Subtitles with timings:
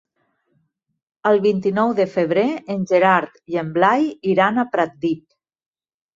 [1.31, 5.23] El vint-i-nou de febrer en Gerard i en Blai iran a Pratdip.